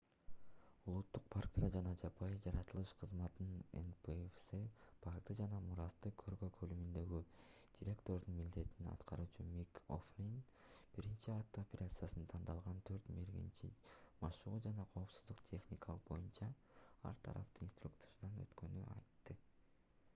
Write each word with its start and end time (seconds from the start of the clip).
улуттук 0.91 1.25
парктар 1.33 1.63
жана 1.73 1.89
жапайы 2.03 2.37
жаратылыш 2.45 2.93
кызматынын 3.01 3.59
npws 3.79 4.47
паркты 5.03 5.35
жана 5.39 5.59
мурасты 5.65 6.11
коргоо 6.23 6.49
бөлүмүндөгү 6.55 7.19
директордун 7.81 8.37
милдетин 8.39 8.89
аткаруучу 8.93 9.45
мик 9.51 9.81
о'флин 9.97 10.33
биринчи 10.97 11.29
атуу 11.35 11.65
операциясына 11.65 12.25
тандалган 12.33 12.81
төрт 12.91 13.13
мергенчи 13.19 13.71
машыгуу 14.25 14.65
жана 14.69 14.89
коопсуздук 14.97 15.45
техникасы 15.53 16.05
боюнча 16.09 16.51
ар 17.13 17.23
тараптуу 17.29 17.69
инструктаждан 17.71 18.45
өткөнүн 18.47 18.93
айтты 18.97 19.39